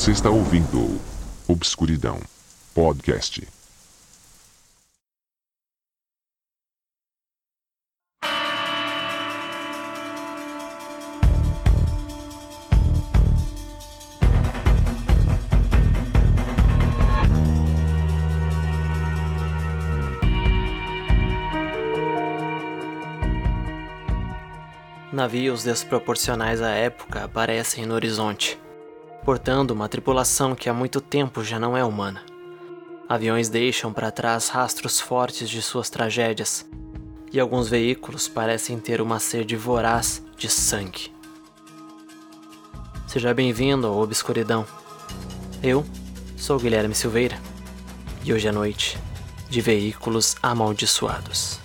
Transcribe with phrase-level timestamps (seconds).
[0.00, 0.98] Você está ouvindo
[1.46, 2.18] Obscuridão
[2.72, 3.46] Podcast.
[25.12, 28.58] Navios desproporcionais à época aparecem no horizonte,
[29.24, 32.22] portando uma tripulação que há muito tempo já não é humana.
[33.08, 36.66] Aviões deixam para trás rastros fortes de suas tragédias,
[37.32, 41.12] e alguns veículos parecem ter uma sede voraz de sangue.
[43.06, 44.64] Seja bem-vindo ao Obscuridão.
[45.62, 45.84] Eu
[46.36, 47.38] sou Guilherme Silveira,
[48.24, 48.98] e hoje à noite,
[49.48, 51.59] de veículos amaldiçoados.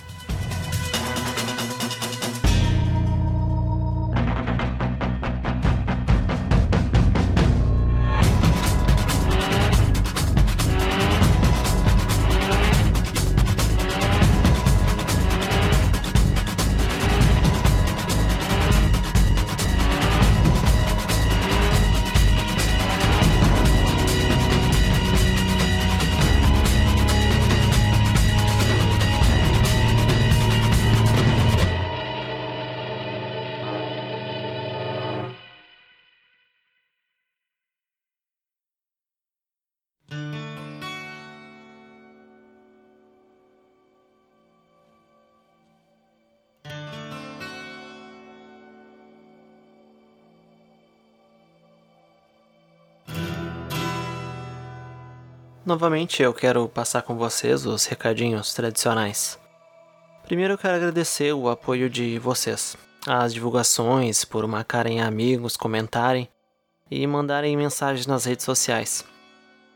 [55.65, 59.39] Novamente eu quero passar com vocês os recadinhos tradicionais.
[60.23, 62.77] Primeiro eu quero agradecer o apoio de vocês,
[63.07, 66.29] as divulgações, por marcarem amigos, comentarem
[66.89, 69.03] e mandarem mensagens nas redes sociais.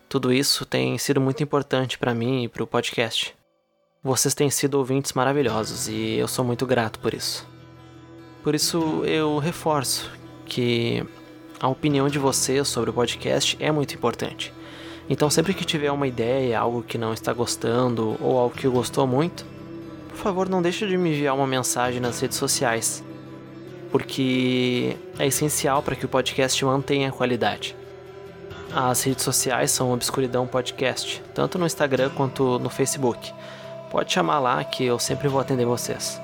[0.07, 3.35] Tudo isso tem sido muito importante para mim e para o podcast.
[4.03, 7.47] Vocês têm sido ouvintes maravilhosos e eu sou muito grato por isso.
[8.43, 10.07] Por isso eu reforço
[10.45, 11.03] que
[11.59, 14.53] a opinião de vocês sobre o podcast é muito importante.
[15.09, 19.07] Então, sempre que tiver uma ideia, algo que não está gostando ou algo que gostou
[19.07, 19.43] muito,
[20.09, 23.03] por favor, não deixe de me enviar uma mensagem nas redes sociais,
[23.91, 27.75] porque é essencial para que o podcast mantenha a qualidade.
[28.71, 33.33] As redes sociais são Obscuridão Podcast, tanto no Instagram quanto no Facebook.
[33.89, 36.21] Pode chamar lá que eu sempre vou atender vocês.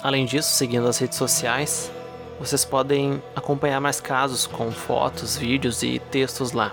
[0.00, 1.90] Além disso, seguindo as redes sociais,
[2.38, 6.72] vocês podem acompanhar mais casos com fotos, vídeos e textos lá.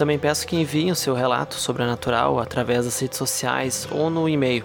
[0.00, 4.64] Também peço que enviem o seu relato sobrenatural através das redes sociais ou no e-mail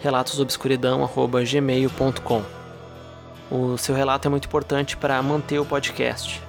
[0.00, 2.42] relatosobscuridão@gmail.com.
[3.48, 6.42] O seu relato é muito importante para manter o podcast,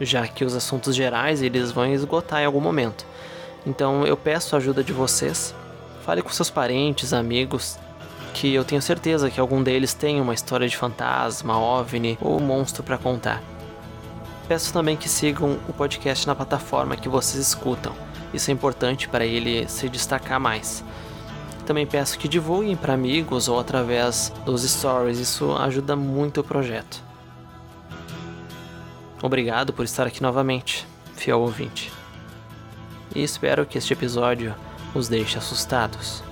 [0.00, 3.06] já que os assuntos gerais eles vão esgotar em algum momento.
[3.64, 5.54] Então eu peço a ajuda de vocês.
[6.04, 7.78] Fale com seus parentes, amigos,
[8.34, 12.82] que eu tenho certeza que algum deles tem uma história de fantasma, ovni ou monstro
[12.82, 13.40] para contar.
[14.48, 17.94] Peço também que sigam o podcast na plataforma que vocês escutam.
[18.32, 20.82] Isso é importante para ele se destacar mais.
[21.66, 27.04] Também peço que divulguem para amigos ou através dos stories, isso ajuda muito o projeto.
[29.22, 31.92] Obrigado por estar aqui novamente, fiel ouvinte.
[33.14, 34.54] E espero que este episódio
[34.94, 36.27] os deixe assustados.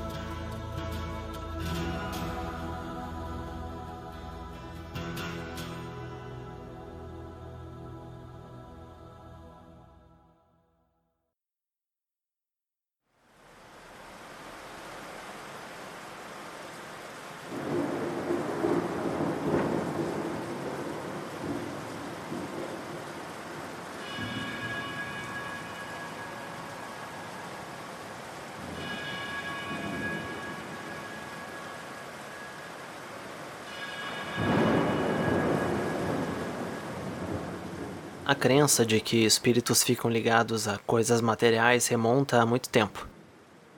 [38.28, 43.06] A crença de que espíritos ficam ligados a coisas materiais remonta a muito tempo.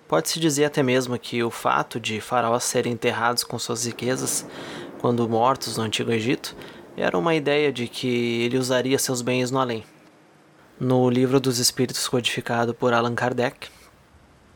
[0.08, 4.46] Pode-se dizer até mesmo que o fato de faraós serem enterrados com suas riquezas
[5.02, 6.56] quando mortos no Antigo Egito
[6.96, 9.84] era uma ideia de que ele usaria seus bens no além.
[10.80, 13.68] No Livro dos Espíritos codificado por Allan Kardec,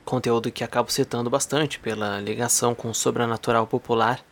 [0.06, 4.24] conteúdo que acabo citando bastante pela ligação com o sobrenatural popular,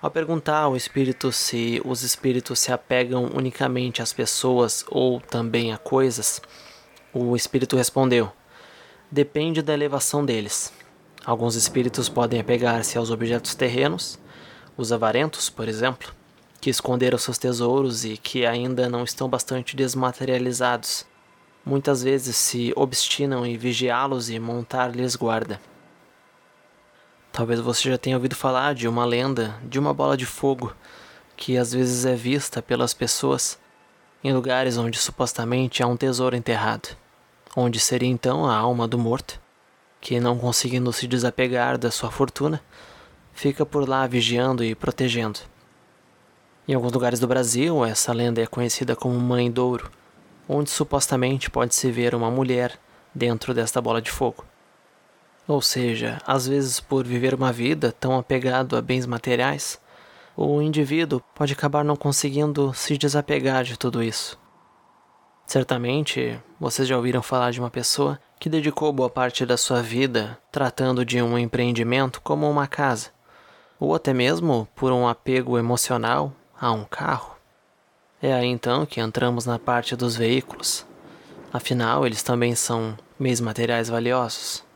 [0.00, 5.78] ao perguntar ao espírito se os espíritos se apegam unicamente às pessoas ou também a
[5.78, 6.40] coisas,
[7.12, 8.30] o espírito respondeu:
[9.10, 10.72] Depende da elevação deles.
[11.24, 14.18] Alguns espíritos podem apegar-se aos objetos terrenos,
[14.76, 16.12] os avarentos, por exemplo,
[16.60, 21.04] que esconderam seus tesouros e que ainda não estão bastante desmaterializados.
[21.66, 25.60] muitas vezes se obstinam em vigiá-los e montar-lhes guarda.
[27.38, 30.74] Talvez você já tenha ouvido falar de uma lenda de uma bola de fogo
[31.36, 33.56] que às vezes é vista pelas pessoas
[34.24, 36.96] em lugares onde supostamente há um tesouro enterrado,
[37.54, 39.40] onde seria então a alma do morto,
[40.00, 42.60] que não conseguindo se desapegar da sua fortuna,
[43.32, 45.38] fica por lá vigiando e protegendo.
[46.66, 49.88] Em alguns lugares do Brasil, essa lenda é conhecida como Mãe Douro,
[50.48, 52.76] onde supostamente pode-se ver uma mulher
[53.14, 54.47] dentro desta bola de fogo.
[55.48, 59.80] Ou seja, às vezes por viver uma vida tão apegado a bens materiais,
[60.36, 64.38] o indivíduo pode acabar não conseguindo se desapegar de tudo isso.
[65.46, 70.38] Certamente, vocês já ouviram falar de uma pessoa que dedicou boa parte da sua vida
[70.52, 73.08] tratando de um empreendimento como uma casa,
[73.80, 76.30] ou até mesmo por um apego emocional
[76.60, 77.36] a um carro.
[78.20, 80.84] É aí então que entramos na parte dos veículos.
[81.50, 84.67] Afinal, eles também são meios materiais valiosos.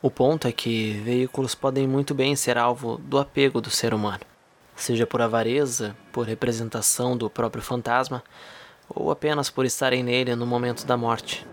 [0.00, 4.20] O ponto é que veículos podem muito bem ser alvo do apego do ser humano,
[4.76, 8.22] seja por avareza, por representação do próprio fantasma,
[8.88, 11.44] ou apenas por estarem nele no momento da morte.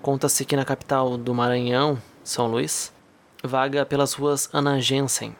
[0.00, 2.92] Conta-se que na capital do Maranhão, São Luís,
[3.42, 5.34] vaga pelas ruas Ana Jensen,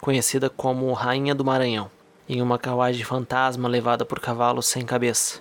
[0.00, 1.88] conhecida como Rainha do Maranhão,
[2.28, 5.40] em uma carruagem fantasma levada por cavalos sem cabeça.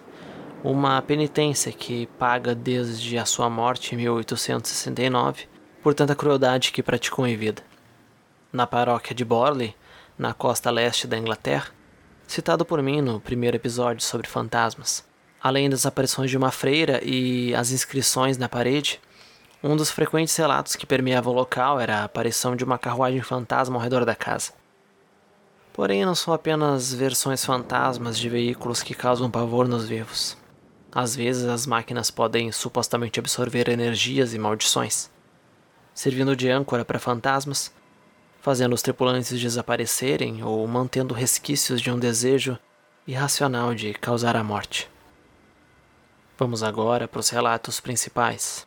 [0.63, 5.49] Uma penitência que paga desde a sua morte em 1869
[5.81, 7.63] por tanta crueldade que praticou em vida.
[8.53, 9.75] Na paróquia de Borley,
[10.17, 11.71] na costa leste da Inglaterra,
[12.27, 15.03] citado por mim no primeiro episódio sobre fantasmas,
[15.41, 18.99] além das aparições de uma freira e as inscrições na parede,
[19.63, 23.75] um dos frequentes relatos que permeava o local era a aparição de uma carruagem fantasma
[23.75, 24.53] ao redor da casa.
[25.73, 30.37] Porém, não são apenas versões fantasmas de veículos que causam pavor nos vivos.
[30.91, 35.09] Às vezes, as máquinas podem supostamente absorver energias e maldições
[36.01, 37.71] servindo de âncora para fantasmas,
[38.41, 42.57] fazendo os tripulantes desaparecerem ou mantendo resquícios de um desejo
[43.05, 44.89] irracional de causar a morte.
[46.39, 48.65] Vamos agora para os relatos principais.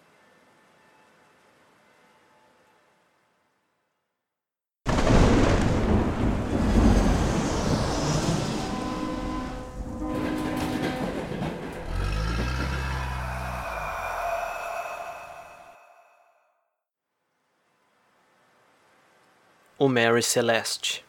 [19.85, 21.05] O Mary Celeste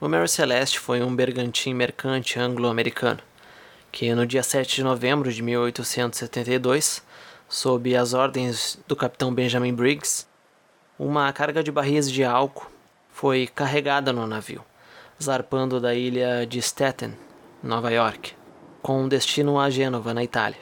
[0.00, 3.18] O Mary Celeste foi um bergantim mercante anglo-americano
[3.90, 7.02] que, no dia 7 de novembro de 1872,
[7.48, 10.24] sob as ordens do capitão Benjamin Briggs,
[10.96, 12.70] uma carga de barris de álcool
[13.10, 14.64] foi carregada no navio,
[15.20, 17.12] zarpando da ilha de Staten,
[17.60, 18.34] Nova York,
[18.80, 20.60] com destino a Gênova, na Itália.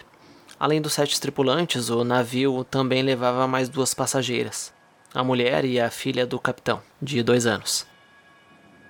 [0.59, 4.73] Além dos sete tripulantes, o navio também levava mais duas passageiras,
[5.15, 7.87] a mulher e a filha do capitão, de dois anos.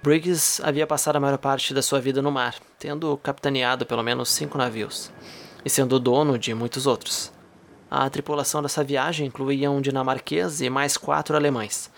[0.02, 4.30] Briggs havia passado a maior parte da sua vida no mar, tendo capitaneado pelo menos
[4.30, 5.12] cinco navios,
[5.62, 7.30] e sendo dono de muitos outros.
[7.90, 11.90] A tripulação dessa viagem incluía um dinamarquês e mais quatro alemães,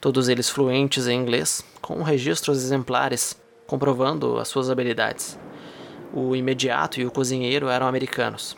[0.00, 5.38] todos eles fluentes em inglês, com registros exemplares comprovando as suas habilidades.
[6.12, 8.56] O imediato e o cozinheiro eram americanos,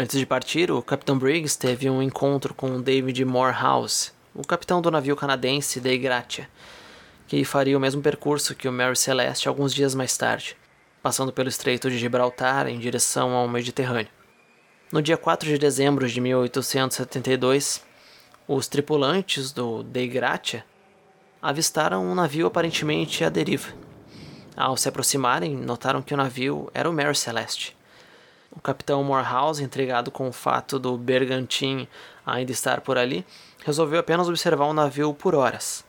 [0.00, 4.90] Antes de partir, o Capitão Briggs teve um encontro com David Morehouse, o capitão do
[4.90, 6.48] navio canadense Dei Gratia,
[7.28, 10.56] que faria o mesmo percurso que o Mary Celeste alguns dias mais tarde,
[11.02, 14.10] passando pelo Estreito de Gibraltar em direção ao Mediterrâneo.
[14.90, 17.84] No dia 4 de dezembro de 1872,
[18.48, 20.64] os tripulantes do Dei Gratia
[21.42, 23.68] avistaram um navio aparentemente à deriva.
[24.56, 27.78] Ao se aproximarem, notaram que o navio era o Mary Celeste.
[28.52, 31.86] O capitão Morehouse, intrigado com o fato do bergantim
[32.26, 33.24] ainda estar por ali,
[33.64, 35.84] resolveu apenas observar o navio por horas.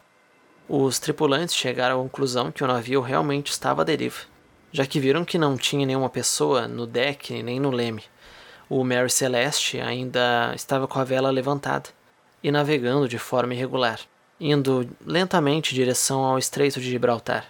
[0.70, 4.22] Os tripulantes chegaram à conclusão que o navio realmente estava à deriva,
[4.72, 8.04] já que viram que não tinha nenhuma pessoa no deck nem no leme.
[8.70, 11.90] O Mary Celeste ainda estava com a vela levantada
[12.44, 14.00] e navegando de forma irregular,
[14.40, 17.46] indo lentamente em direção ao Estreito de Gibraltar,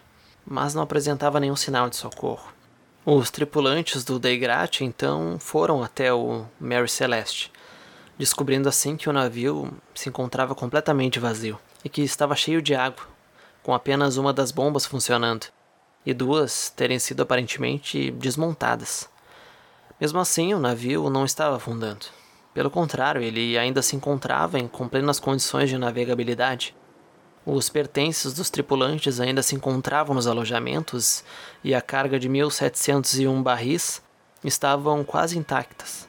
[0.46, 2.61] mas não apresentava nenhum sinal de socorro.
[3.04, 7.52] Os tripulantes do Deigrat então foram até o Mary Celeste,
[8.16, 13.04] descobrindo assim que o navio se encontrava completamente vazio e que estava cheio de água,
[13.64, 15.48] com apenas uma das bombas funcionando
[16.06, 19.10] e duas terem sido aparentemente desmontadas.
[20.00, 22.06] Mesmo assim, o navio não estava afundando.
[22.54, 26.76] Pelo contrário, ele ainda se encontrava em plenas condições de navegabilidade
[27.46, 31.24] os pertences dos tripulantes ainda se encontravam nos alojamentos
[31.64, 34.02] e a carga de 1.701 barris
[34.44, 36.08] estavam quase intactas,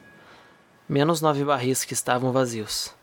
[0.87, 2.93] menos nove barris que estavam vazios.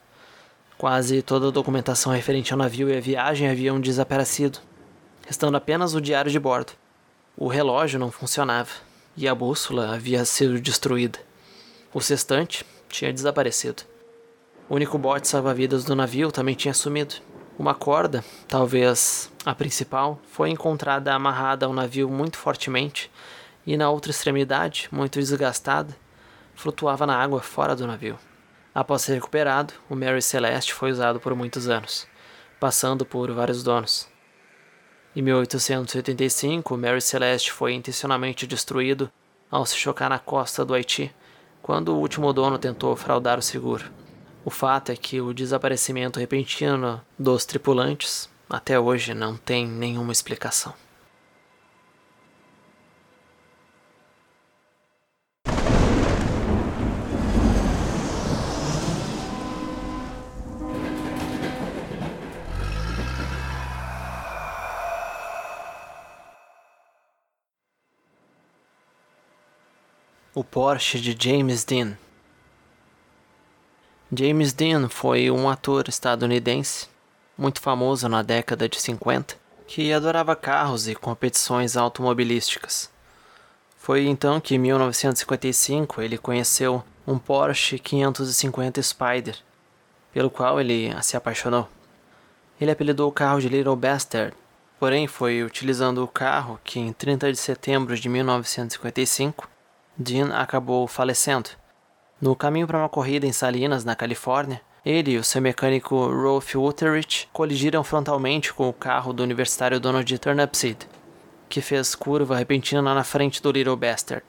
[0.78, 4.60] Quase toda a documentação referente ao navio e à viagem haviam desaparecido,
[5.26, 6.72] restando apenas o diário de bordo.
[7.36, 8.70] O relógio não funcionava
[9.16, 11.18] e a bússola havia sido destruída.
[11.92, 13.82] O sextante tinha desaparecido.
[14.68, 17.16] O único bote salva-vidas do navio também tinha sumido.
[17.60, 23.10] Uma corda, talvez a principal, foi encontrada amarrada ao navio muito fortemente
[23.66, 25.94] e na outra extremidade, muito desgastada,
[26.54, 28.18] flutuava na água fora do navio.
[28.74, 32.08] Após ser recuperado, o Mary Celeste foi usado por muitos anos,
[32.58, 34.08] passando por vários donos.
[35.14, 39.12] Em 1885, o Mary Celeste foi intencionalmente destruído
[39.50, 41.14] ao se chocar na costa do Haiti,
[41.60, 43.99] quando o último dono tentou fraudar o seguro.
[44.44, 50.74] O fato é que o desaparecimento repentino dos tripulantes até hoje não tem nenhuma explicação.
[70.32, 71.98] o Porsche de James Dean.
[74.12, 76.88] James Dean foi um ator estadunidense
[77.38, 79.36] muito famoso na década de 50
[79.68, 82.90] que adorava carros e competições automobilísticas.
[83.78, 89.36] Foi então que em 1955 ele conheceu um Porsche 550 Spider,
[90.12, 91.68] pelo qual ele se apaixonou.
[92.60, 94.34] Ele apelidou o carro de Little Bastard,
[94.80, 99.48] porém foi utilizando o carro que em 30 de setembro de 1955
[99.96, 101.59] Dean acabou falecendo.
[102.20, 106.54] No caminho para uma corrida em Salinas, na Califórnia, ele e o seu mecânico Rolf
[106.54, 110.86] Utterich colidiram frontalmente com o carro do universitário Donald Turnipseed,
[111.48, 114.26] que fez curva repentina na frente do Little Bastard.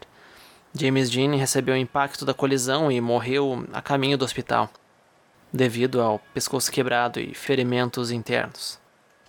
[0.73, 4.69] James Dean recebeu o impacto da colisão e morreu a caminho do hospital,
[5.51, 8.79] devido ao pescoço quebrado e ferimentos internos.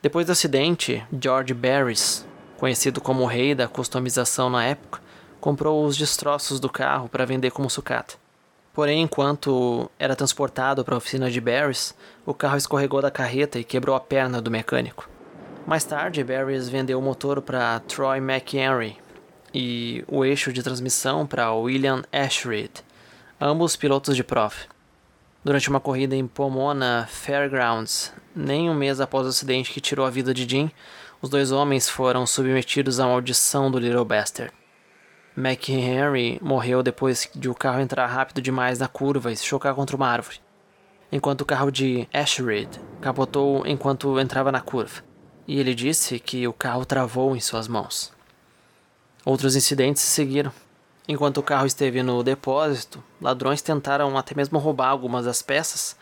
[0.00, 2.24] Depois do acidente, George Barris,
[2.58, 5.00] conhecido como o rei da customização na época,
[5.40, 8.21] comprou os destroços do carro para vender como sucata.
[8.72, 13.64] Porém, enquanto era transportado para a oficina de Barris, o carro escorregou da carreta e
[13.64, 15.08] quebrou a perna do mecânico.
[15.66, 18.96] Mais tarde, Barris vendeu o motor para Troy McHenry
[19.54, 22.72] e o eixo de transmissão para William Ashread,
[23.38, 24.66] ambos pilotos de prof.
[25.44, 30.10] Durante uma corrida em Pomona Fairgrounds, nem um mês após o acidente que tirou a
[30.10, 30.70] vida de Jim,
[31.20, 34.52] os dois homens foram submetidos à maldição do Little Bastard.
[35.34, 39.96] McHenry morreu depois de o carro entrar rápido demais na curva e se chocar contra
[39.96, 40.40] uma árvore,
[41.10, 42.68] enquanto o carro de Ashrid
[43.00, 45.02] capotou enquanto entrava na curva,
[45.48, 48.12] e ele disse que o carro travou em suas mãos.
[49.24, 50.52] Outros incidentes se seguiram.
[51.08, 55.96] Enquanto o carro esteve no depósito, ladrões tentaram até mesmo roubar algumas das peças,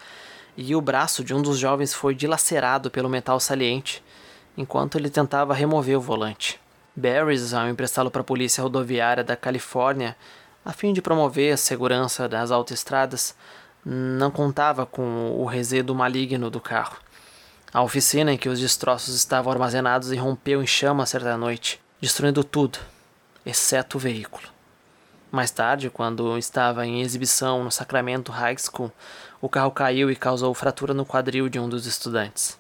[0.57, 4.03] e o braço de um dos jovens foi dilacerado pelo metal saliente,
[4.57, 6.61] enquanto ele tentava remover o volante.
[7.01, 10.17] Barrys, ao emprestá-lo para a Polícia Rodoviária da Califórnia,
[10.65, 13.35] a fim de promover a segurança das autoestradas,
[13.85, 16.99] não contava com o resíduo maligno do carro.
[17.73, 22.79] A oficina em que os destroços estavam armazenados irrompeu em chamas certa noite, destruindo tudo,
[23.47, 24.49] exceto o veículo.
[25.31, 28.93] Mais tarde, quando estava em exibição no Sacramento High School,
[29.41, 32.59] o carro caiu e causou fratura no quadril de um dos estudantes.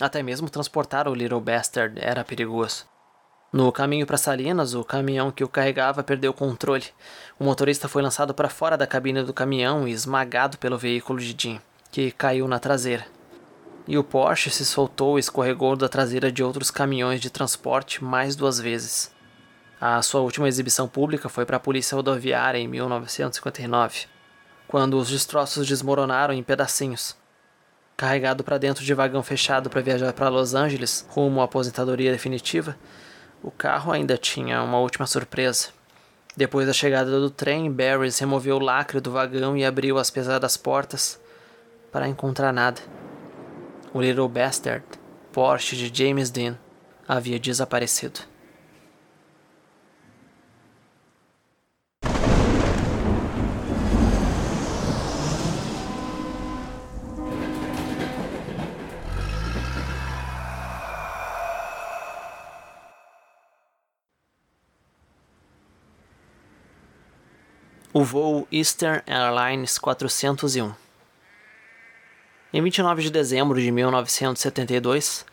[0.00, 2.91] Até mesmo transportar o Little Bastard era perigoso.
[3.52, 6.86] No caminho para Salinas, o caminhão que o carregava perdeu o controle.
[7.38, 11.36] O motorista foi lançado para fora da cabine do caminhão e esmagado pelo veículo de
[11.38, 13.04] Jim, que caiu na traseira.
[13.86, 18.34] E o Porsche se soltou e escorregou da traseira de outros caminhões de transporte mais
[18.34, 19.14] duas vezes.
[19.78, 24.06] A sua última exibição pública foi para a Polícia Rodoviária em 1959,
[24.66, 27.14] quando os destroços desmoronaram em pedacinhos.
[27.98, 32.78] Carregado para dentro de vagão fechado para viajar para Los Angeles, rumo à aposentadoria definitiva,
[33.42, 35.68] o carro ainda tinha uma última surpresa.
[36.36, 40.56] Depois da chegada do trem, Barrys removeu o lacre do vagão e abriu as pesadas
[40.56, 41.20] portas
[41.90, 42.80] para encontrar nada.
[43.92, 44.84] O Little Bastard,
[45.32, 46.56] Porsche de James Dean,
[47.06, 48.20] havia desaparecido.
[68.12, 70.74] Voo Eastern Airlines 401.
[72.52, 75.24] Em 29 de dezembro de 1972,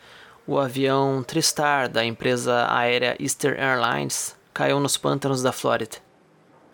[0.46, 5.98] o avião Tristar da empresa aérea Eastern Airlines caiu nos pântanos da Flórida.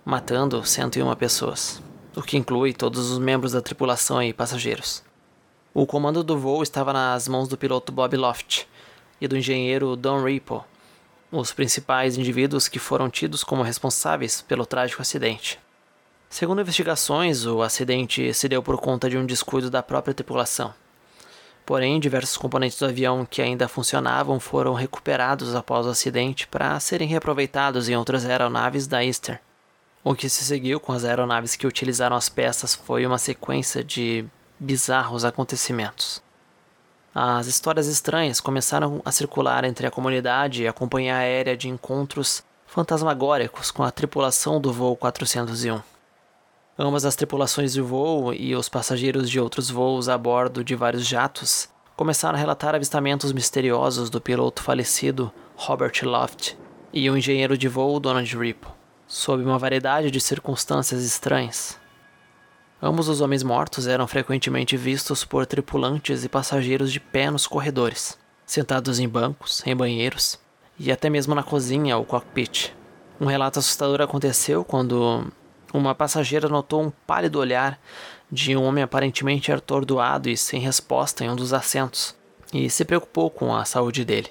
[0.05, 1.83] matando 101 pessoas,
[2.15, 5.03] o que inclui todos os membros da tripulação e passageiros.
[5.75, 8.65] O comando do voo estava nas mãos do piloto Bob Loft
[9.21, 10.65] e do engenheiro Don Ripo,
[11.33, 15.66] os principais indivíduos que foram tidos como responsáveis pelo trágico acidente.
[16.39, 20.75] Segundo investigações, o acidente se deu por conta de um descuido da própria tripulação.
[21.65, 27.09] Porém, diversos componentes do avião que ainda funcionavam foram recuperados após o acidente para serem
[27.09, 29.41] reaproveitados em outras aeronaves da Eastern.
[30.05, 34.23] O que se seguiu com as aeronaves que utilizaram as peças foi uma sequência de
[34.61, 36.23] bizarros acontecimentos.
[37.15, 42.45] As histórias estranhas começaram a circular entre a comunidade e a companhia aérea de encontros
[42.67, 45.96] fantasmagóricos com a tripulação do voo 401.
[46.79, 51.07] Ambas as tripulações de voo e os passageiros de outros voos a bordo de vários
[51.07, 56.55] jatos começaram a relatar avistamentos misteriosos do piloto falecido Robert Loft
[56.93, 58.71] e o engenheiro de voo Donald Ripple,
[59.07, 61.79] sob uma variedade de circunstâncias estranhas.
[62.83, 68.19] Ambos os homens mortos eram frequentemente vistos por tripulantes e passageiros de pé nos corredores,
[68.45, 70.39] sentados em bancos, em banheiros
[70.79, 72.75] e até mesmo na cozinha ou cockpit.
[73.19, 75.25] Um relato assustador aconteceu quando
[75.73, 77.79] uma passageira notou um pálido olhar
[78.31, 82.15] de um homem aparentemente atordoado e sem resposta em um dos assentos,
[82.53, 84.31] e se preocupou com a saúde dele.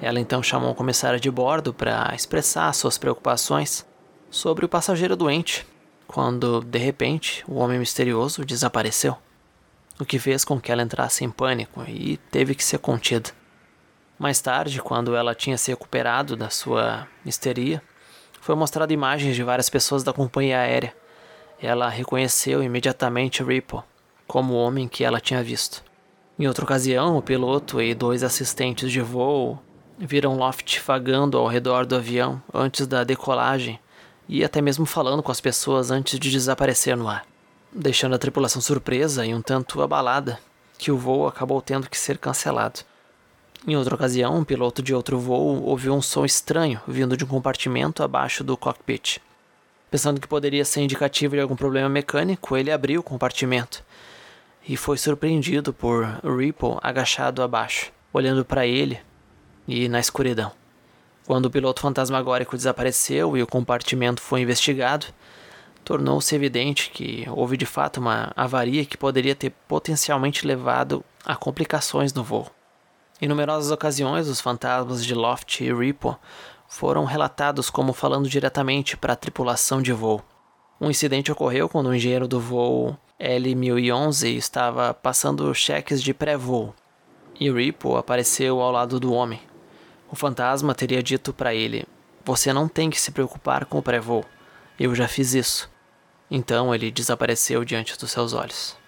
[0.00, 3.86] Ela então chamou o comissário de bordo para expressar suas preocupações
[4.30, 5.66] sobre o passageiro doente
[6.12, 9.16] quando, de repente, o homem misterioso desapareceu,
[9.98, 13.30] o que fez com que ela entrasse em pânico e teve que ser contida.
[14.18, 17.82] Mais tarde, quando ela tinha se recuperado da sua histeria,
[18.42, 20.92] foi mostrado imagens de várias pessoas da companhia aérea.
[21.60, 23.78] Ela reconheceu imediatamente Ripple
[24.26, 25.80] como o homem que ela tinha visto.
[26.36, 29.62] Em outra ocasião, o piloto e dois assistentes de voo
[29.96, 33.78] viram Loft vagando ao redor do avião antes da decolagem
[34.28, 37.24] e até mesmo falando com as pessoas antes de desaparecer no ar,
[37.72, 40.40] deixando a tripulação surpresa e um tanto abalada
[40.76, 42.80] que o voo acabou tendo que ser cancelado.
[43.64, 47.28] Em outra ocasião, um piloto de outro voo ouviu um som estranho vindo de um
[47.28, 49.20] compartimento abaixo do cockpit.
[49.88, 53.84] Pensando que poderia ser indicativo de algum problema mecânico, ele abriu o compartimento
[54.68, 58.98] e foi surpreendido por Ripple agachado abaixo, olhando para ele
[59.68, 60.50] e na escuridão.
[61.24, 65.06] Quando o piloto fantasmagórico desapareceu e o compartimento foi investigado,
[65.84, 72.12] tornou-se evidente que houve de fato uma avaria que poderia ter potencialmente levado a complicações
[72.12, 72.50] no voo.
[73.22, 76.16] Em numerosas ocasiões, os fantasmas de Loft e Ripple
[76.66, 80.20] foram relatados como falando diretamente para a tripulação de voo.
[80.80, 86.74] Um incidente ocorreu quando o engenheiro do voo L1011 estava passando cheques de pré-voo
[87.38, 89.40] e Ripple apareceu ao lado do homem,
[90.10, 91.86] o fantasma teria dito para ele:
[92.24, 94.24] Você não tem que se preocupar com o pré-voo.
[94.78, 95.70] Eu já fiz isso.
[96.28, 98.81] Então ele desapareceu diante dos seus olhos.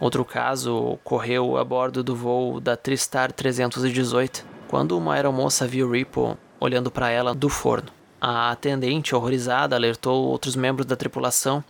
[0.00, 6.36] Outro caso ocorreu a bordo do voo da Tristar 318, quando uma aeromoça viu Ripple
[6.58, 7.88] olhando para ela do forno.
[8.20, 11.62] A atendente, horrorizada, alertou outros membros da tripulação,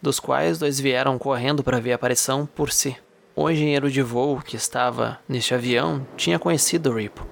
[0.00, 2.96] dos quais dois vieram correndo para ver a aparição por si.
[3.34, 7.24] O engenheiro de voo que estava neste avião tinha conhecido Ripple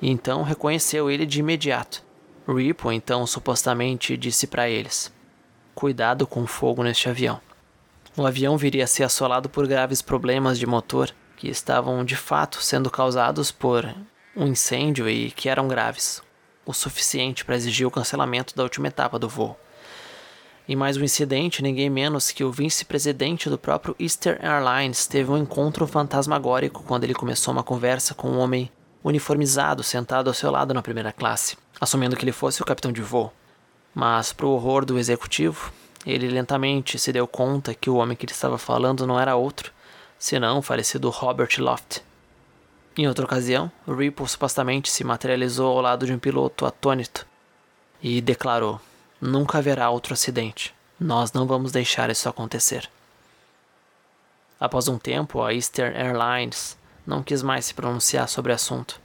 [0.00, 2.02] e então reconheceu ele de imediato.
[2.48, 5.12] Ripple então supostamente disse para eles:
[5.74, 7.40] Cuidado com o fogo neste avião.
[8.16, 12.60] O avião viria a ser assolado por graves problemas de motor que estavam de fato
[12.60, 13.94] sendo causados por
[14.36, 16.20] um incêndio e que eram graves,
[16.66, 19.58] o suficiente para exigir o cancelamento da última etapa do voo.
[20.68, 25.38] Em mais um incidente, ninguém menos que o vice-presidente do próprio Eastern Airlines teve um
[25.38, 28.70] encontro fantasmagórico quando ele começou uma conversa com um homem
[29.02, 33.02] uniformizado sentado ao seu lado na primeira classe, assumindo que ele fosse o capitão de
[33.02, 33.32] voo.
[33.94, 35.72] Mas, para o horror do executivo,
[36.06, 39.72] ele lentamente se deu conta que o homem que ele estava falando não era outro,
[40.18, 42.02] senão o falecido Robert Loft.
[42.96, 47.26] Em outra ocasião, Ripple supostamente se materializou ao lado de um piloto atônito
[48.02, 48.80] e declarou:
[49.20, 50.74] Nunca haverá outro acidente.
[50.98, 52.88] Nós não vamos deixar isso acontecer.
[54.58, 59.00] Após um tempo, a Eastern Airlines não quis mais se pronunciar sobre o assunto.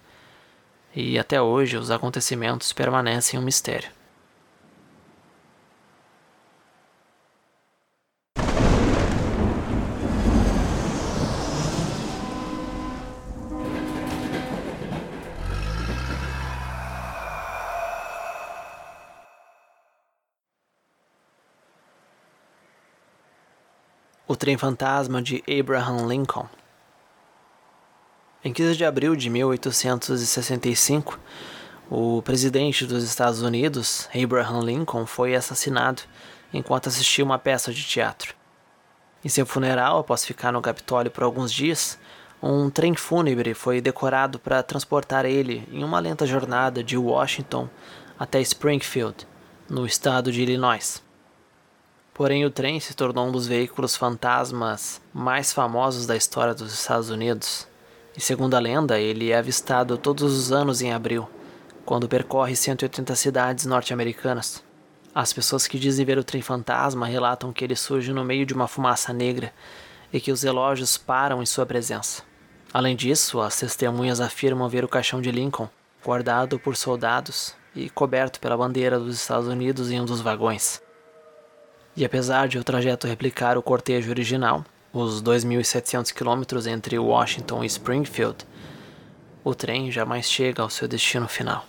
[0.94, 3.90] E até hoje os acontecimentos permanecem um mistério.
[24.28, 26.48] O Trem Fantasma de Abraham Lincoln
[28.46, 31.20] em 15 de abril de 1865,
[31.90, 36.04] o presidente dos Estados Unidos, Abraham Lincoln, foi assassinado
[36.54, 38.36] enquanto assistia uma peça de teatro.
[39.24, 41.98] Em seu funeral, após ficar no Capitólio por alguns dias,
[42.40, 47.68] um trem fúnebre foi decorado para transportar ele em uma lenta jornada de Washington
[48.20, 49.28] até Springfield,
[49.68, 51.02] no estado de Illinois.
[52.16, 57.10] Porém, o trem se tornou um dos veículos fantasmas mais famosos da história dos Estados
[57.10, 57.68] Unidos.
[58.16, 61.30] E segundo a lenda, ele é avistado todos os anos em abril,
[61.84, 64.64] quando percorre 180 cidades norte-americanas.
[65.14, 68.54] As pessoas que dizem ver o trem fantasma relatam que ele surge no meio de
[68.54, 69.54] uma fumaça negra
[70.14, 72.24] e que os relógios param em sua presença.
[72.74, 75.68] Além disso, as testemunhas afirmam ver o caixão de Lincoln,
[76.02, 80.85] guardado por soldados e coberto pela bandeira dos Estados Unidos em um dos vagões.
[81.98, 87.68] E apesar de o trajeto replicar o cortejo original, os 2.700 quilômetros entre Washington e
[87.68, 88.46] Springfield,
[89.44, 91.66] o trem jamais chega ao seu destino final.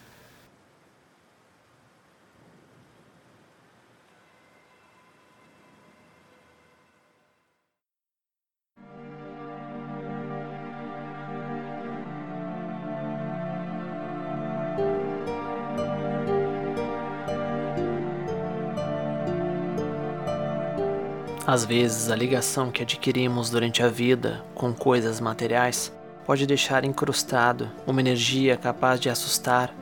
[21.47, 25.93] Às vezes, a ligação que adquirimos durante a vida com coisas materiais
[26.27, 29.73] pode deixar incrustado uma energia capaz de assustar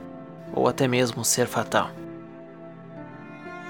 [0.53, 1.89] ou até mesmo ser fatal.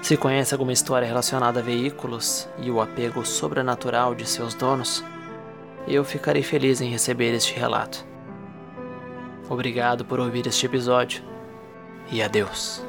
[0.02, 5.02] Se conhece alguma história relacionada a veículos e o apego sobrenatural de seus donos,
[5.88, 8.04] eu ficarei feliz em receber este relato.
[9.48, 11.24] Obrigado por ouvir este episódio
[12.12, 12.85] e adeus.